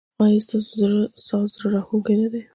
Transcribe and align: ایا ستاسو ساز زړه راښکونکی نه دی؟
ایا 0.23 0.43
ستاسو 0.45 0.77
ساز 1.27 1.47
زړه 1.57 1.69
راښکونکی 1.73 2.13
نه 2.21 2.27
دی؟ 2.31 2.41